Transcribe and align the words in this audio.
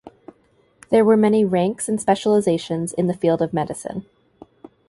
There 0.89 1.05
were 1.05 1.15
many 1.15 1.45
ranks 1.45 1.87
and 1.87 2.01
specializations 2.01 2.91
in 2.91 3.05
the 3.05 3.13
field 3.13 3.39
of 3.39 3.53
medicine. 3.53 4.07